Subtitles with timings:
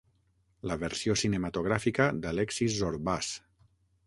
[0.71, 3.31] La versió cinematogràfica d'"Alexis Zorbàs".